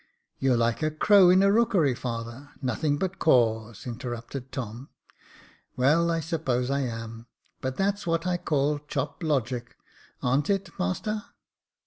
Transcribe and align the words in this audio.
"You're 0.39 0.57
like 0.57 0.81
a 0.81 0.89
crow 0.89 1.29
in 1.29 1.43
a 1.43 1.51
rookery, 1.51 1.93
father— 1.93 2.49
nothing 2.63 2.97
but 2.97 3.19
caws," 3.19 3.85
interrupted 3.85 4.51
Tom." 4.51 4.89
Well, 5.77 6.09
I 6.09 6.21
suppose 6.21 6.71
I 6.71 6.79
am; 6.79 7.27
but 7.61 7.75
that's 7.77 8.07
what 8.07 8.25
I 8.25 8.37
call 8.37 8.79
chop 8.87 9.21
logic— 9.21 9.75
aren't 10.23 10.49
it, 10.49 10.69
master 10.79 11.21